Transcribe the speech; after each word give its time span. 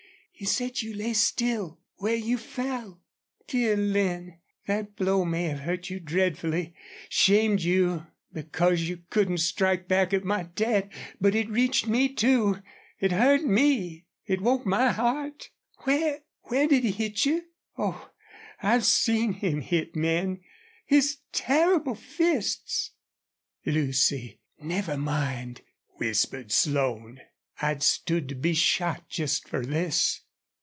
He 0.33 0.45
said 0.45 0.81
you 0.81 0.95
lay 0.95 1.13
still 1.13 1.79
where 1.97 2.15
you 2.15 2.35
fell!... 2.39 3.03
Dear 3.47 3.77
Lin, 3.77 4.39
that 4.65 4.95
blow 4.95 5.23
may 5.23 5.43
have 5.43 5.59
hurt 5.59 5.91
you 5.91 5.99
dreadfully 5.99 6.73
shamed 7.09 7.61
you 7.61 8.07
because 8.33 8.89
you 8.89 9.03
couldn't 9.11 9.37
strike 9.37 9.87
back 9.87 10.15
at 10.15 10.23
my 10.23 10.41
dad 10.41 10.91
but 11.19 11.35
it 11.35 11.47
reached 11.47 11.85
me, 11.85 12.11
too. 12.11 12.57
It 12.99 13.11
hurt 13.11 13.43
me. 13.45 14.07
It 14.25 14.41
woke 14.41 14.65
my 14.65 14.91
heart.... 14.91 15.51
Where 15.83 16.21
where 16.45 16.67
did 16.67 16.85
he 16.85 16.91
hit 16.91 17.23
you? 17.23 17.43
Oh, 17.77 18.09
I've 18.63 18.83
seen 18.85 19.33
him 19.33 19.61
hit 19.61 19.95
men! 19.95 20.41
His 20.87 21.17
terrible 21.31 21.93
fists!" 21.93 22.93
"Lucy, 23.63 24.39
never 24.57 24.97
mind," 24.97 25.61
whispered 25.99 26.51
Slone. 26.51 27.21
"I'd 27.61 27.83
stood 27.83 28.27
to 28.29 28.33
be 28.33 28.55
shot 28.55 29.07
just 29.07 29.47
for 29.47 29.63
this." 29.63 30.21